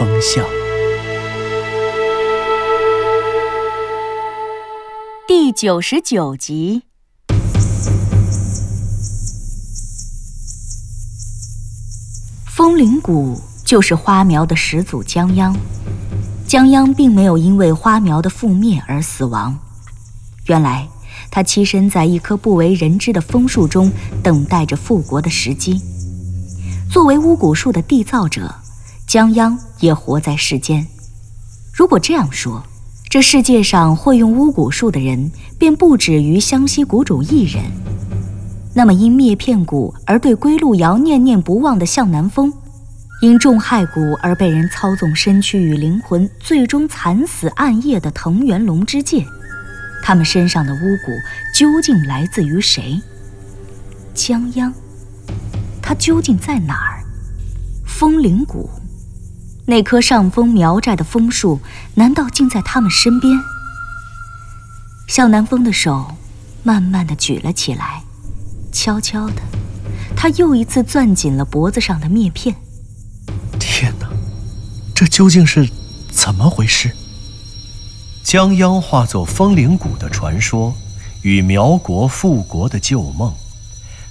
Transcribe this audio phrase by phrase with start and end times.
[0.00, 0.42] 风向》
[5.28, 6.84] 第九十九集。
[12.46, 15.54] 风铃谷就是花苗的始祖江央。
[16.46, 19.58] 江央并没有因为花苗的覆灭而死亡，
[20.46, 20.88] 原来
[21.30, 23.92] 他栖身在一棵不为人知的枫树中，
[24.22, 25.78] 等待着复国的时机。
[26.90, 28.54] 作为巫蛊树的缔造者，
[29.10, 30.86] 江央也活在世间。
[31.74, 32.62] 如果这样说，
[33.08, 37.60] 这世界上会用巫蛊术的人便不止于湘西谷主一人。
[38.72, 42.52] 那么，因灭片谷而对归路遥念念不忘的向南风，
[43.20, 49.26] 因重害蛊而被人操纵身躯与灵魂，最终惨死暗夜的藤原龙之介，
[50.04, 51.20] 他们身上的巫蛊
[51.52, 53.02] 究竟来自于谁？
[54.14, 54.72] 江央，
[55.82, 57.02] 他究竟在哪儿？
[57.84, 58.70] 风铃谷，
[59.70, 61.60] 那棵上峰苗寨的枫树，
[61.94, 63.40] 难道竟在他们身边？
[65.06, 66.16] 向南风的手
[66.64, 68.02] 慢慢的举了起来，
[68.72, 69.36] 悄悄的，
[70.16, 72.56] 他又一次攥紧了脖子上的篾片。
[73.60, 74.08] 天哪，
[74.92, 75.70] 这究竟是
[76.10, 76.90] 怎么回事？
[78.24, 80.74] 江央化作风铃谷的传说，
[81.22, 83.32] 与苗国复国的旧梦，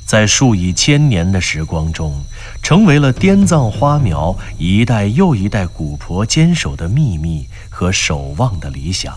[0.09, 2.19] 在数以千年的时光中，
[2.63, 9.13] 成为了滇藏花苗一代又一代古婆坚守的秘密和守望的理想。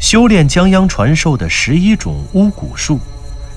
[0.00, 3.00] 修炼江央传授的十一种巫蛊术，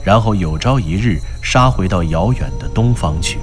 [0.03, 3.38] 然后有朝一日杀回到遥远的东方去，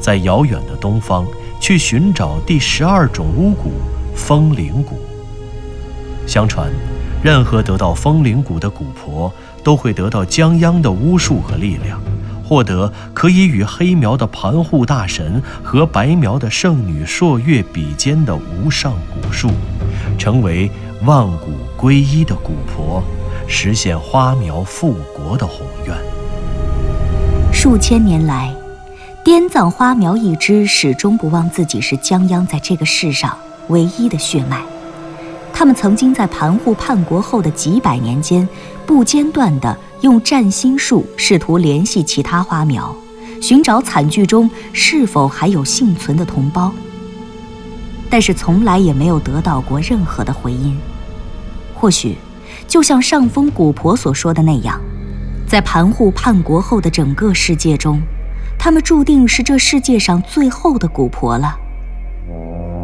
[0.00, 1.26] 在遥远的东方。
[1.60, 3.68] 去寻找第十二种巫蛊
[4.14, 4.94] 风铃蛊。
[6.26, 6.70] 相传，
[7.22, 9.30] 任何得到风铃蛊的蛊婆，
[9.66, 12.00] 都会得到江央的巫术和力量，
[12.44, 19.50] 获得可以与黑苗的盘护大神和白苗的圣女朔月比肩的无上蛊术，
[20.16, 20.70] 成为
[21.04, 23.02] 万蛊归一的蛊婆，
[23.48, 25.96] 实现花苗复国的宏愿。
[27.52, 28.54] 数千年来。
[29.24, 34.62] 滇藏花苗一支始终不忘自己是江央在这个世上唯一的血脉。
[35.58, 38.46] 他们曾经在盘户叛国后的几百年间，
[38.84, 42.94] 不间断地用占星术试图联系其他花苗，
[43.40, 46.70] 寻找惨剧中是否还有幸存的同胞。
[48.10, 50.78] 但是从来也没有得到过任何的回音。
[51.74, 52.18] 或许，
[52.68, 54.78] 就像上峰古婆所说的那样，
[55.48, 57.98] 在盘户叛国后的整个世界中。
[58.58, 61.56] 他们注定是这世界上最后的古婆了，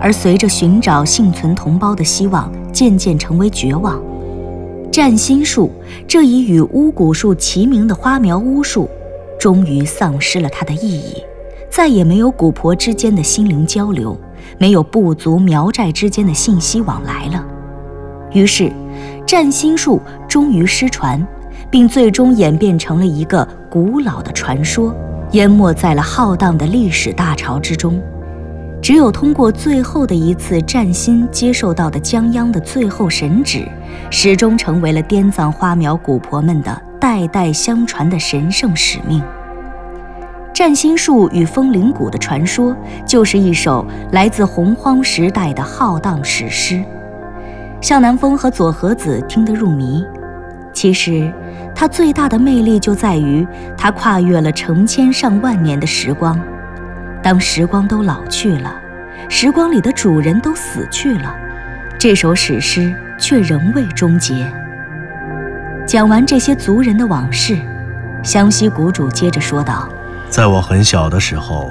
[0.02, 4.02] 而随着寻找幸存同胞的希望渐渐成为绝望，
[4.90, 5.70] 占星术
[6.08, 8.90] 这一与巫蛊术齐名的花苗巫术，
[9.38, 11.22] 终于丧失了它的意义，
[11.70, 14.18] 再也没有蛊婆之间的心灵交流，
[14.58, 17.46] 没有部族苗寨之间的信息往来了。
[18.32, 18.72] 于是，
[19.24, 21.24] 占星术终于失传，
[21.70, 24.92] 并最终演变成了一个古老的传说。
[25.30, 27.98] 淹没在了浩荡的历史大潮之中，
[28.82, 33.64] 只有通过最后的一次占星接受到的江央的最后神旨，
[34.10, 39.22] 始终成为了滇藏花苗古婆们的代代相传的神圣使命。
[40.52, 42.76] 占星术与风铃谷的传说，
[43.06, 46.82] 就是一首来自洪荒时代的浩荡史诗。
[47.80, 50.04] 向南风和佐和子听得入迷。
[50.72, 51.32] 其实，
[51.72, 56.36] 它最大的魅力就在于它跨越了成千上万年的时光。
[57.22, 58.74] 当时光都老去了，
[59.28, 61.34] 时光里的主人都死去了，
[61.98, 64.46] 这首史诗却仍未终结。
[65.86, 67.58] 讲完这些族人的往事，
[68.22, 69.88] 湘西谷主接着说道
[70.30, 71.70] ：“在我很小的时候，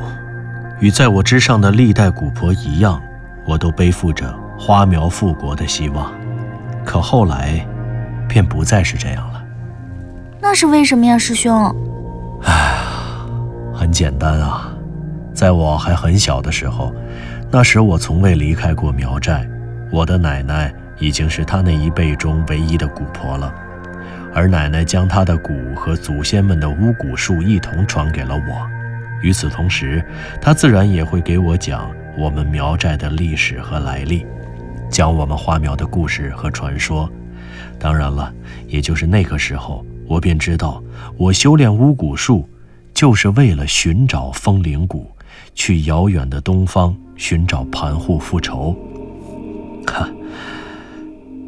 [0.80, 3.01] 与在我之上的历代古婆一样，
[3.45, 6.12] 我都背负着花苗复国的希望。
[6.86, 7.65] 可后来……”
[8.31, 9.44] 便不再是这样了。
[10.39, 11.75] 那是为什么呀，师兄？
[12.44, 12.77] 唉，
[13.74, 14.71] 很简单啊，
[15.33, 16.95] 在我还很小的时候，
[17.53, 19.45] 那时我从未离开过苗寨，
[19.92, 23.53] 我的奶奶已经是他那一辈中唯一的蛊婆了，
[24.33, 29.21] 而奶奶将她的蛊和祖先们的巫蛊术一同传给了我。
[29.21, 30.01] 与此同时，
[30.39, 34.25] 她自然也会给我讲我们苗寨的历史和来历，
[34.89, 37.12] 讲我们花苗的故事和传说。
[37.77, 38.33] 当然了，
[38.69, 40.81] 也就是那个时候，我便知道，
[41.18, 42.47] 我修炼巫蛊术，
[42.94, 45.04] 就是为了寻找风铃蛊，
[45.54, 48.75] 去遥远的东方寻找盘户复仇。
[49.88, 50.10] 哈，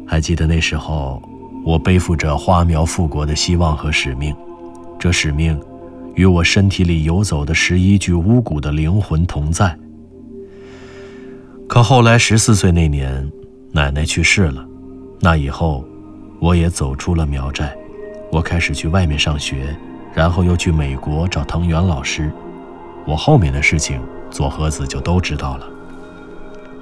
[0.06, 1.22] 还记得那时候，
[1.64, 4.34] 我背负着花苗复国的希望和使命，
[4.98, 5.58] 这使命，
[6.14, 9.76] 与我身体里游走的十一具巫蛊的灵魂同在。
[11.68, 13.30] 可后来十四岁那年，
[13.72, 14.66] 奶奶去世了，
[15.20, 15.84] 那以后。
[16.40, 17.74] 我也走出了苗寨，
[18.30, 19.74] 我开始去外面上学，
[20.12, 22.30] 然后又去美国找藤原老师。
[23.06, 25.66] 我后面的事情，左和子就都知道了。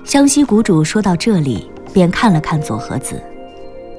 [0.05, 3.23] 湘西谷主说到这里，便看了看左和子。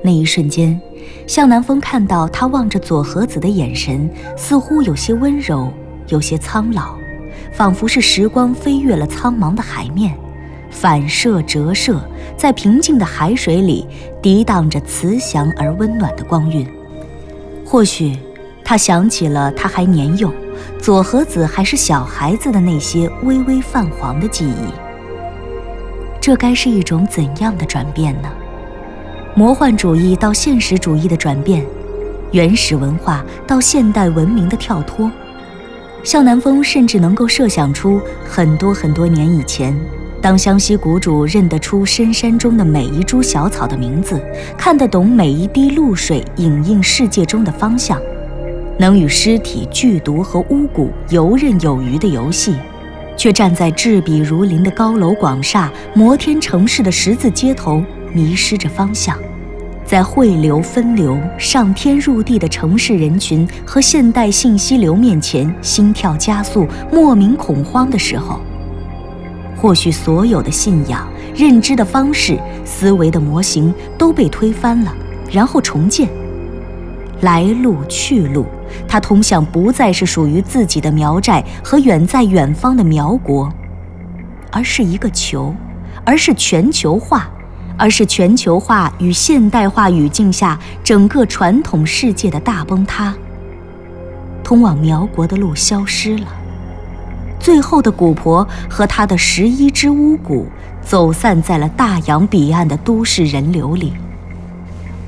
[0.02, 0.80] 那一瞬间，
[1.28, 5.72] 向南风看到他望着左和子的眼神，似乎有些温柔，
[6.08, 6.96] 有些苍老，
[7.54, 10.14] 仿佛是时光飞越了苍茫的海面。
[10.70, 12.02] 反射折射，
[12.36, 13.86] 在平静的海水里
[14.22, 16.68] 涤荡着慈祥而温暖的光晕。
[17.64, 18.18] 或许，
[18.64, 20.34] 他想起了他还年幼，
[20.80, 24.74] 左和子还是小孩子的那些微微泛黄的记忆。
[26.20, 28.30] 这该是一种怎样的转变呢？
[29.36, 31.66] 魔幻主义到现实主义的转变，
[32.32, 35.12] 原始文化到现代文明的跳脱。
[36.04, 39.76] 向南风甚至能够设想出很多很多年以前。
[40.22, 44.22] 当湘西谷主认得出深山中的每一株小草的名字，
[44.58, 48.02] 看得懂每一滴露水影映世界中的方向，
[48.78, 52.56] 能与尸体、剧毒和巫蛊游刃有余的游戏，
[53.16, 59.18] 却站在峙笔如林的高楼广厦、摩天城市的十字街头，迷失着方向，
[59.86, 68.40] 在汇流分流、上天入地的城市人群和现代信息流面前，心跳加速、莫名恐慌的时候。
[69.56, 74.94] 或许所有的信仰、认知的方式、思维的模型都被推翻了，
[75.32, 76.10] 然后重建。
[77.22, 78.46] 来路去路，
[78.88, 83.52] 它通向不再是属于自己的苗寨和远在远方的苗国，
[84.52, 85.54] 而是一个球，
[86.06, 87.30] 而是全球化，
[87.78, 93.14] 而是全球化与现代化语境下整个传统世界的大崩塌。
[94.44, 96.28] 通往苗国的路消失了。
[97.40, 100.46] 最后的古婆和他的十一只巫蛊
[100.82, 103.94] 走散在了大洋彼岸的都市人流里。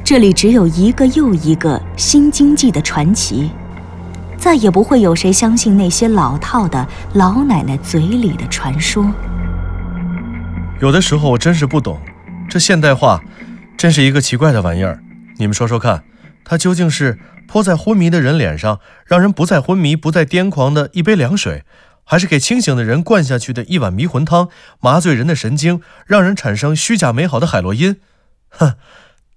[0.06, 3.50] 这里只有一个又一个新经济的传奇，
[4.38, 9.12] 再也不会有谁相信那些老套的老奶奶嘴里的传说。
[10.80, 12.00] 有的时候我真是不懂，
[12.48, 13.19] 这现代化
[13.75, 15.02] 真是一个奇怪的玩意儿。
[15.38, 16.04] 你们说说看，
[16.44, 17.18] 它究竟是
[17.48, 21.63] 泼在昏迷的人脸上，让人不再昏迷、不再癫狂的一杯凉水？
[22.04, 24.50] 还是给清醒的人灌下去的一碗迷魂汤，
[24.80, 27.96] 麻醉人的神经，让人产生虚假美好的海洛因。
[28.50, 28.75] 哼，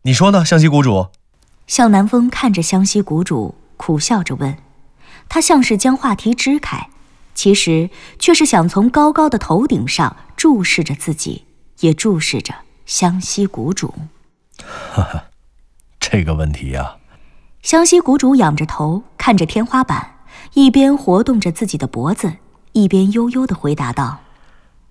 [0.03, 1.09] 你说呢，湘西谷主？
[1.67, 4.57] 向南风看着湘西谷主，苦笑着问。
[5.29, 6.89] 他像是将话题支开，
[7.35, 11.45] 其实却是想从高高的头顶上注视着自己，
[11.81, 12.55] 也注视着
[12.87, 13.93] 湘西谷主。
[14.65, 15.25] 哈哈，
[15.99, 16.97] 这个问题呀。
[17.61, 20.21] 湘西谷主仰着头看着天花板，
[20.55, 22.35] 一边活动着自己的脖子。
[22.73, 24.21] 一边悠悠地回答道：“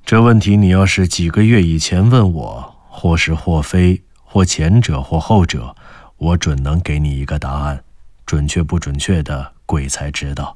[0.06, 4.04] 这问题你要是几个月以前问我，或是或非，
[4.38, 5.76] 或前者或后者，
[6.18, 7.84] 我准能给你一个答案。
[8.24, 10.56] 准确不准确的，鬼才知道。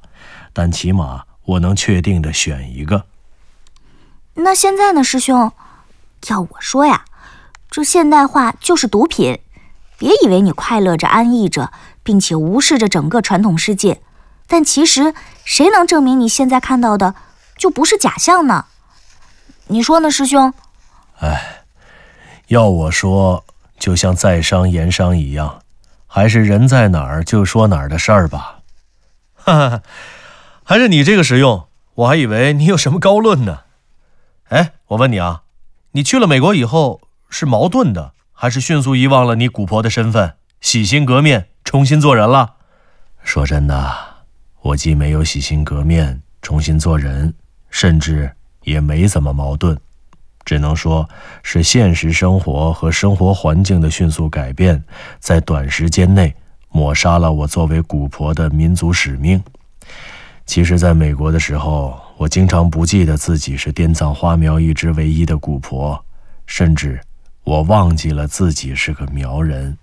[0.53, 3.07] 但起码我能确定的选一个。
[4.35, 5.51] 那现在呢，师兄？
[6.27, 7.05] 要我说呀，
[7.71, 9.39] 这现代化就是毒品。
[9.97, 11.71] 别以为你快乐着、安逸着，
[12.03, 14.03] 并且无视着整个传统世界。”
[14.45, 17.15] 但其实，谁能证明你现在看到的
[17.57, 18.65] 就不是假象呢？
[19.65, 20.53] 你说呢，师兄？
[21.21, 21.63] 哎，
[22.49, 23.43] 要我说，
[23.81, 25.63] 就像在商言商一样，
[26.05, 28.59] 还是人在哪儿就说哪儿的事儿吧。
[29.33, 29.81] 哈哈，
[30.63, 33.61] 还是你这个实用，我还以为你有什么高论呢。
[34.49, 35.41] 哎，我问你啊，
[35.93, 42.57] 你去了美国以后，是矛盾的，还是迅速遗忘了你古婆的身份，洗心革面，重新做人了？
[43.23, 43.91] 说真的。
[44.61, 47.33] 我既没有洗心革面、重新做人，
[47.71, 49.75] 甚至也没怎么矛盾，
[50.43, 51.07] 只能说
[51.43, 54.83] 是现实生活和生活环境的迅速改变，
[55.19, 56.35] 在短时间内
[56.69, 59.41] 抹杀了我作为古婆的民族使命。
[60.45, 66.03] 其实，在美国的时候，我经常不记得自己是滇藏花苗一支唯一的古婆，
[66.45, 66.99] 甚至
[67.43, 69.77] 我忘记了自己是个苗人。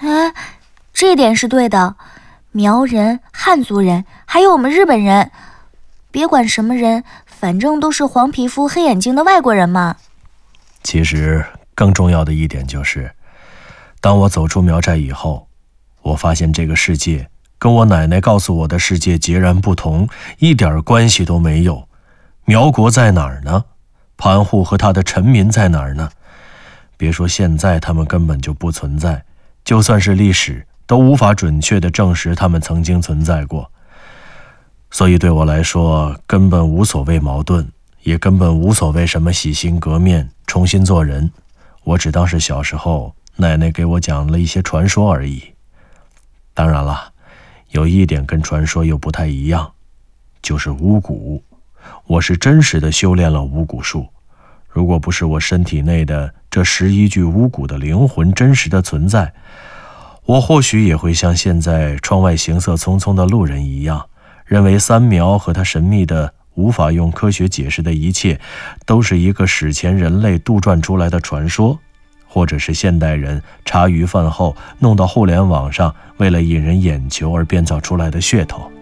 [0.00, 0.32] 哎，
[0.94, 1.96] 这点是对的。
[2.52, 5.30] 苗人、汉族人，还有我们日本人，
[6.10, 7.04] 别管什么人，
[7.38, 9.96] 反正都是黄皮肤、黑眼睛的外国人嘛。
[10.82, 13.12] 其实更重要的一点就是，
[14.00, 15.46] 当我走出苗寨以后，
[16.02, 17.28] 我发现这个世界
[17.58, 21.88] 跟我奶奶告诉我的世界截然不同，一点关系都没有。
[22.44, 23.64] 苗国在哪儿呢？
[24.16, 26.10] 盘户和他的臣民在哪儿呢？
[26.96, 29.24] 别说现在，他们根本就不存在。
[29.64, 33.70] 就算是历史，都无法准确地证实他们曾经存在过。
[34.90, 37.66] 所以对我来说，根本无所谓矛盾，
[38.02, 41.30] 也根本无所谓什么洗心革面、重新做人。
[41.84, 45.42] 我只当是小时候奶奶给我讲了一些传说而已。
[46.54, 47.12] 当然了，
[47.70, 49.72] 有一点跟传说又不太一样，
[50.42, 51.40] 就是巫蛊。
[52.06, 54.08] 我是真实的修炼了巫蛊术。
[54.68, 59.32] 如果不是我身体内的这十一具巫蛊的灵魂真实的存在，
[60.24, 64.06] 我或许也会像现在窗外行色匆匆的路人一样。
[64.48, 68.40] 认为三苗和他神秘的、无法用科学解释的一切，
[68.86, 71.78] 都是一个史前人类杜撰出来的传说，
[72.26, 78.72] 或者是现代人茶余饭后弄到互联网上，为了引人眼球而编造出来的噱头。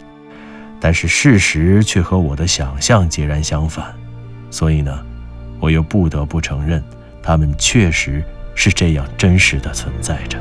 [0.78, 3.92] 但是事实却和我的想象截然相反，
[4.50, 4.96] 所以呢，
[5.58, 6.80] 我又不得不承认，
[7.20, 8.22] 他们确实
[8.54, 10.38] 是这样真实的存在着。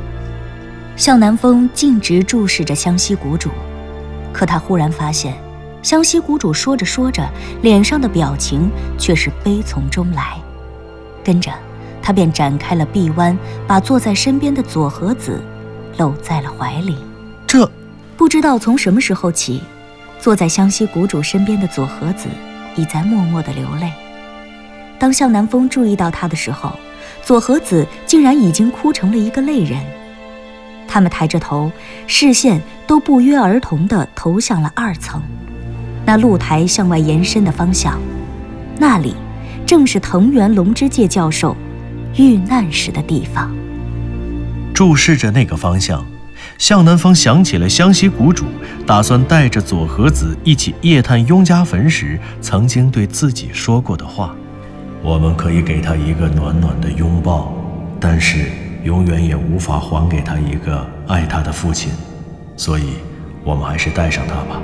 [0.96, 3.50] 向南风径直注视着湘西谷主。
[4.36, 5.34] 可他忽然发现，
[5.82, 7.26] 湘西谷主说着说着，
[7.62, 10.36] 脸上的表情却是悲从中来。
[11.24, 11.50] 跟着，
[12.02, 15.42] 他便展开了臂弯，把坐在身边的左和子
[15.96, 16.98] 搂在了怀里。
[17.48, 17.72] 这，
[18.18, 19.64] 不知道从什么时候起，
[20.20, 22.28] 坐在湘西谷主身边的左和子
[22.76, 23.90] 已在默默的流泪。
[25.00, 26.74] 当向南风注意到他的时候，
[27.24, 29.80] 左和子竟然已经哭成了一个泪人。
[30.88, 31.72] 他们抬着头，
[32.08, 35.22] 视线都不约而同地投向了二层，
[36.06, 38.00] 那露台向外延伸的方向，
[38.78, 39.16] 那里
[39.66, 41.56] 正是藤原龙之介教授
[42.16, 43.54] 遇难时的地方。
[44.74, 46.06] 注视着那个方向，
[46.58, 48.46] 向南风想起了湘西谷主
[48.86, 54.36] 打算带着佐和子一起夜探雍家坟时曾经对自己说过的话
[55.02, 57.54] ：“我们可以给他一个暖暖的拥抱，
[58.00, 58.50] 但是……”
[58.86, 61.92] 永远也无法还给他一个爱他的父亲，
[62.56, 62.98] 所以，
[63.44, 64.62] 我们还是带上他吧。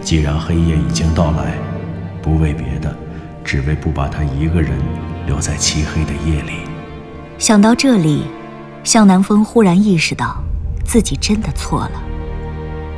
[0.00, 1.58] 既然黑夜已经到来，
[2.22, 2.96] 不为别的，
[3.42, 4.78] 只为不把他一个人
[5.26, 6.52] 留在漆黑的夜里。
[7.36, 8.22] 想到这里，
[8.84, 10.36] 向南风忽然意识到，
[10.84, 12.02] 自己真的错了。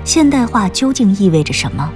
[0.04, 1.90] 现代化究竟意味着什么？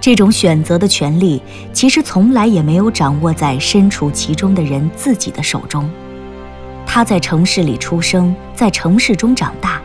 [0.00, 5.86] 这种选择的权利，其实从来也没有掌握在身处其中的人自己的手中。
[6.96, 9.82] 他在城市里出生，在城市中长大；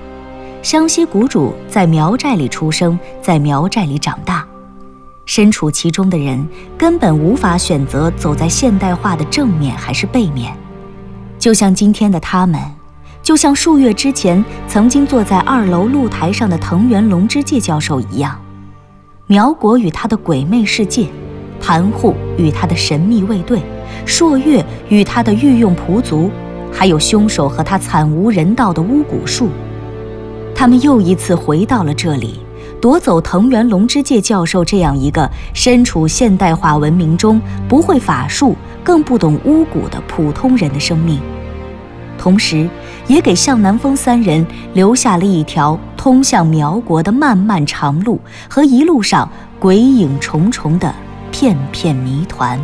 [0.63, 4.47] 湘西谷主在苗寨里出生，在苗寨里长大。
[5.25, 10.55] 身处其中的人根本无法选择走在现代化的正面还是背面。
[11.37, 12.61] 就像今天的他们，
[13.21, 18.39] 就像数月之前曾经坐在二楼露台上的藤原龙之介教授一样，
[19.27, 21.07] 苗国与他的鬼魅世界，
[21.59, 23.61] 盘户与他的神秘卫队，
[24.05, 26.31] 朔月与他的御用仆族。
[26.71, 29.49] 还有凶手和他惨无人道的巫蛊术，
[30.55, 32.39] 他们又一次回到了这里，
[32.81, 41.19] 夺走藤原龙之介教授这样一个身处现代化文明中、不会法术、更不懂巫蛊的普通人的生命，
[42.17, 42.67] 同时，
[43.07, 50.93] 也给向南风三人留下了一条通向苗国的漫漫长路和一路上鬼影重重的
[51.31, 52.59] 片片谜团。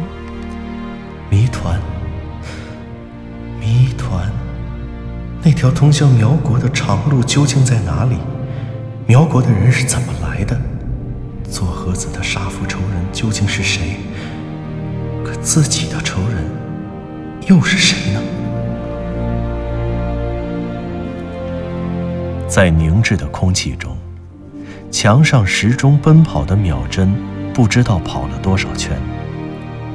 [1.30, 1.97] 谜团。
[4.08, 4.32] 团，
[5.44, 8.16] 那条通向苗国的长路究竟在哪里？
[9.06, 10.58] 苗国的人是怎么来的？
[11.50, 13.98] 左和子的杀父仇人究竟是谁？
[15.26, 16.46] 可自己的仇人
[17.48, 18.22] 又是谁呢？
[22.48, 23.98] 在凝滞的空气中，
[24.90, 27.14] 墙上时钟奔跑的秒针
[27.54, 28.98] 不知道跑了多少圈。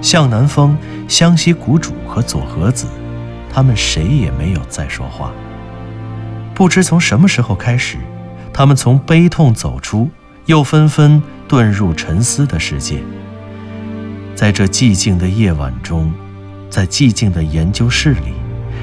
[0.02, 0.76] 向南风、
[1.08, 2.86] 湘西谷主和左和子。
[3.52, 5.32] 他们谁也没有再说话。
[6.54, 7.98] 不知从什么时候开始，
[8.52, 10.08] 他们从悲痛走出，
[10.46, 13.00] 又纷纷遁入沉思的世界。
[14.34, 16.12] 在这寂静的夜晚中，
[16.70, 18.32] 在寂静的研究室里，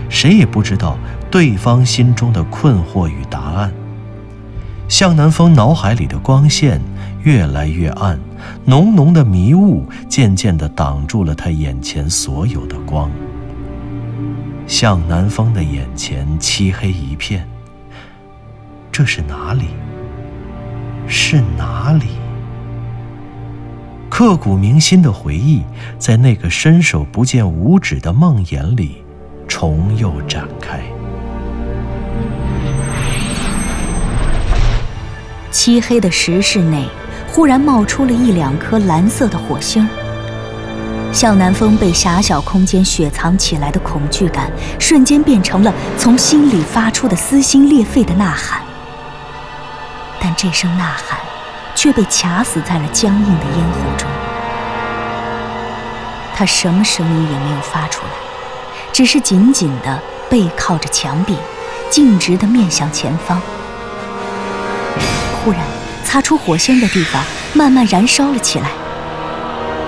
[0.09, 0.97] 谁也不知道
[1.31, 3.71] 对方心中的困惑与答案。
[4.87, 6.81] 向南风脑海里的光线
[7.23, 8.19] 越来越暗，
[8.65, 13.11] 浓浓的迷雾渐渐地挡住了他眼前所有的光。
[14.69, 17.45] 向南风的眼前漆黑一片。
[18.91, 19.65] 这是哪里？
[21.07, 22.05] 是哪里？
[24.09, 25.63] 刻骨铭心的回忆
[25.97, 29.03] 在那个伸手不见五指的梦魇里
[29.47, 30.79] 重又展开。
[35.49, 36.85] 漆黑的石室内，
[37.33, 39.87] 忽然冒出了一两颗蓝色的火星
[41.11, 44.49] 向南风被狭小空间雪藏起来的恐惧感，
[44.79, 48.61] 瞬间变成了从心里发出的撕心裂肺的呐喊。
[50.19, 51.19] 但这声呐喊，
[51.75, 54.07] 却被卡死在了僵硬的咽喉中。
[56.35, 58.11] 他什么声音也没有发出来，
[58.93, 59.99] 只是紧紧地
[60.29, 61.35] 背靠着墙壁，
[61.89, 63.41] 径直地面向前方。
[65.43, 65.59] 忽然，
[66.05, 67.21] 擦出火星的地方
[67.53, 68.69] 慢慢燃烧了起来，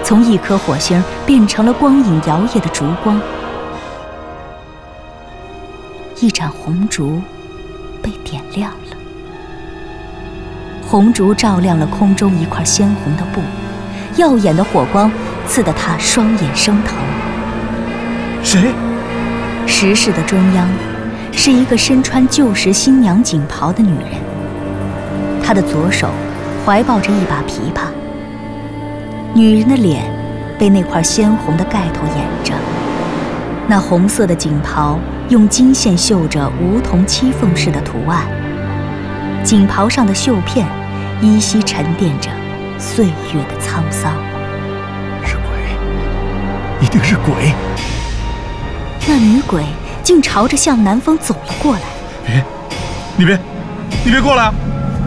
[0.04, 3.20] 从一颗火星变成了光影摇曳的烛光。
[6.20, 7.22] 一盏红烛
[8.02, 8.98] 被点亮了，
[10.88, 13.42] 红烛照亮了空中一块鲜红的布，
[14.18, 15.12] 耀眼的火光
[15.48, 16.98] 刺得他双眼生疼。
[18.44, 18.72] 谁？
[19.66, 20.68] 石室的中央，
[21.32, 24.10] 是一个身穿旧时新娘锦袍的女人。
[25.44, 26.10] 她的左手
[26.66, 27.88] 怀抱着一把琵琶，
[29.34, 30.04] 女人的脸
[30.60, 32.54] 被那块鲜红的盖头掩着，
[33.68, 38.26] 那红色的锦袍用金线绣着梧桐栖凤式的图案，
[39.42, 40.68] 锦袍上的绣片
[41.22, 42.30] 依稀沉淀着
[42.78, 44.14] 岁月的沧桑。
[45.24, 45.46] 是鬼，
[46.82, 47.54] 一定是鬼！
[49.08, 49.64] 那女鬼
[50.04, 51.82] 竟朝着向南风走了过来。
[52.26, 52.44] 别，
[53.16, 53.40] 你别，
[54.04, 54.52] 你别过来！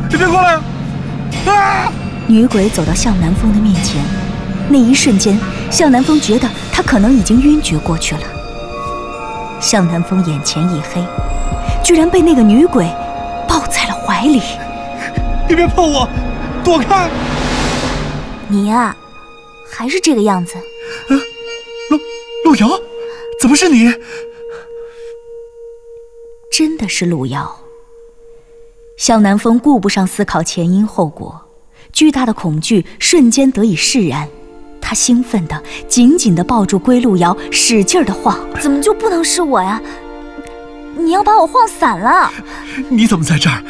[0.09, 0.55] 你别过来！
[1.47, 1.93] 啊！
[2.27, 4.03] 女鬼走到向南风的面前，
[4.71, 5.39] 那一瞬间，
[5.71, 8.23] 向南风觉得他可能已经晕厥过去了。
[9.61, 11.05] 向南风眼前一黑，
[11.83, 12.87] 居然被那个女鬼
[13.47, 14.41] 抱在了怀里。
[15.47, 16.09] 你别碰我，
[16.65, 17.11] 躲开！
[18.49, 18.97] 你呀，
[19.71, 20.55] 还是这个样子。
[20.57, 21.13] 啊，
[21.91, 22.71] 陆陆瑶，
[23.39, 23.93] 怎么是你？
[26.51, 27.61] 真的是陆瑶。
[28.97, 31.44] 向南风顾不上思考前因后果，
[31.95, 34.29] 巨大的恐惧瞬间得以释然。
[34.81, 38.39] 他兴奋地紧紧地抱住归路遥，使劲儿地晃。
[38.61, 39.81] 怎么就不能是我呀？
[40.97, 42.31] 你要把我晃散了！
[42.89, 43.63] 你怎么在这儿？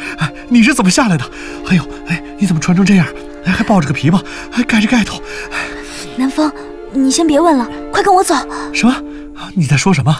[0.49, 1.23] 你是怎么下来的？
[1.65, 3.07] 还有，哎，你怎么穿成这样？
[3.45, 5.21] 还抱着个琵琶，还盖着盖头？
[6.17, 6.51] 南风，
[6.91, 8.35] 你先别问了，快跟我走！
[8.73, 8.95] 什么？
[9.53, 10.15] 你在说什么？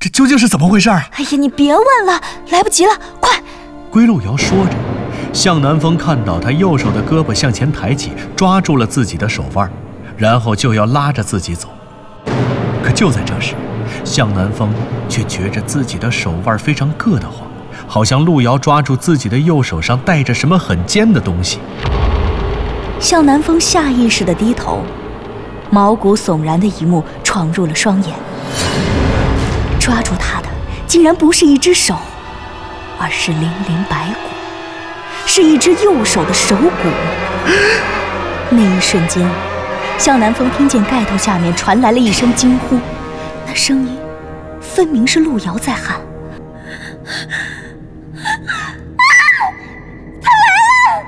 [0.00, 1.08] 这究竟是怎么回事啊？
[1.12, 3.42] 哎呀，你别问了，来不及了，快！
[3.90, 4.72] 归路遥说着，
[5.32, 9.70] 向南风看到他右手的胳膊向前抬起，抓住了自己的手腕，
[10.16, 11.68] 然后就要拉着自己走。
[12.82, 13.54] 可就在这时，
[14.04, 14.72] 向南风
[15.08, 17.46] 却觉着自己的手腕非常硌得慌，
[17.86, 21.58] 好像路遥抓住自己的右手上带着什么很尖的东西。
[22.98, 24.82] 向南风下意识地低头，
[25.70, 28.14] 毛骨悚然的一幕闯入了双眼。
[29.78, 30.48] 抓住他的，
[30.86, 31.94] 竟然不是一只手。
[33.00, 34.28] 而是零零白骨，
[35.38, 36.88] 是一只右手的手骨。
[38.50, 39.24] 那一瞬间，
[39.96, 42.76] 向南风听见盖头下面传来了一声惊呼，
[43.46, 43.96] 那声音
[44.60, 46.00] 分明是路遥在喊
[50.20, 51.06] ：“他来了！”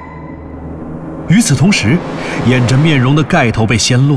[1.27, 1.99] 与此同时，
[2.47, 4.17] 掩着面容的盖头被掀落，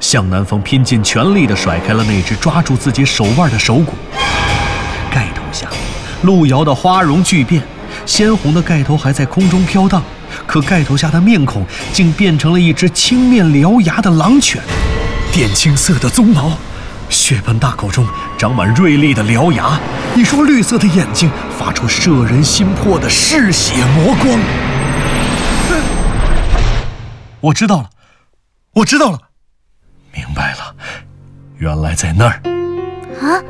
[0.00, 3.92] 向南风拼尽全力地甩开了那只抓住自己手腕的手骨。
[5.08, 5.68] 盖头下
[6.22, 7.62] 路遥的花容巨变，
[8.06, 10.00] 鲜红的盖头还在空中飘荡，
[10.46, 14.62] 可盖头下的面孔竟变成了一只青面獠牙的狼犬，
[15.32, 16.56] 靛青色的鬃毛，
[17.10, 18.06] 血盆大口中
[18.38, 19.78] 长满锐利的獠牙，
[20.14, 24.38] 一双绿色的眼睛发出摄人心魄的嗜血魔光。
[27.40, 27.90] 我知道了，
[28.72, 29.18] 我知道了，
[30.12, 30.74] 明白了，
[31.58, 32.40] 原来在那儿。
[33.20, 33.42] 啊？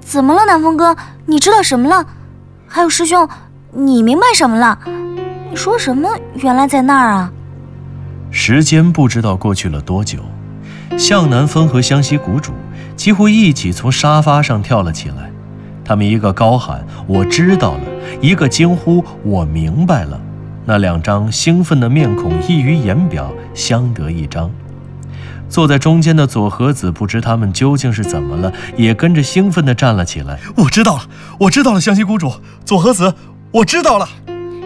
[0.00, 0.96] 怎么了，南风哥？
[1.24, 2.04] 你知道什么了？
[2.68, 3.28] 还有师兄，
[3.78, 4.78] 你明白什么了？
[5.50, 6.08] 你说什么？
[6.36, 7.30] 原来在那儿啊！
[8.30, 10.20] 时间不知道过去了多久，
[10.96, 12.52] 向南风和湘西谷主
[12.96, 15.30] 几乎一起从沙发上跳了起来。
[15.84, 17.80] 他们一个高喊“我知道了”，
[18.22, 20.18] 一个惊呼“我明白了”。
[20.64, 24.50] 那两张兴奋的面孔溢于言表，相得益彰。
[25.50, 30.40] 坐在中间的左和子不知他们究竟是怎么了，也跟着兴奋地站了起来。
[30.56, 31.02] 我知道了，
[31.40, 32.32] 我知道了，湘西谷主，
[32.64, 33.14] 左和子，
[33.52, 34.08] 我知道了。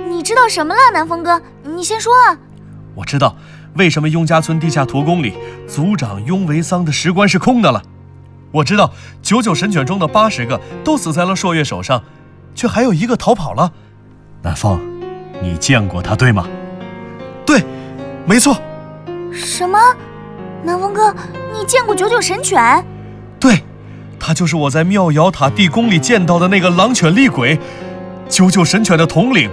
[0.09, 1.41] 你知道什么了，南风哥？
[1.63, 2.37] 你先说啊。
[2.95, 3.37] 我知道，
[3.75, 5.35] 为什么雍家村地下驼宫里
[5.69, 7.83] 族长雍维桑的石棺是空的了。
[8.53, 12.03] 我知道，九九神犬中的八十个都死在了朔月手上，
[12.55, 13.73] 却还有一个逃跑了。
[14.43, 14.81] 南风，
[15.41, 16.47] 你见过他对吗？
[17.47, 17.65] 对，
[18.27, 18.61] 没错。
[19.33, 19.79] 什么？
[20.65, 21.15] 南风哥，
[21.53, 22.85] 你见过九九神犬？
[23.39, 23.63] 对，
[24.19, 27.59] 它就是我在妙瑶塔地宫里见到的那个狼犬厉鬼，
[28.31, 29.51] 九九神犬的统领，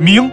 [0.00, 0.30] 明。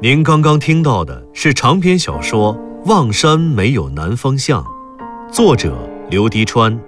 [0.00, 2.54] 您刚刚听到的是长篇小说
[2.88, 4.62] 《望山没有南方向》，
[5.32, 5.76] 作者
[6.08, 6.78] 刘迪川，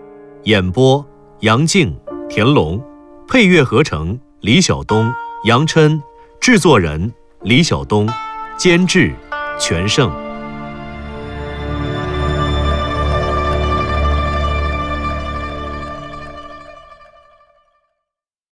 [0.45, 1.05] 演播
[1.41, 1.93] 杨静、
[2.29, 2.81] 田龙，
[3.27, 6.01] 配乐合成李晓东、杨琛，
[6.41, 8.09] 制作人李晓东，
[8.57, 9.13] 监制
[9.59, 10.28] 全胜。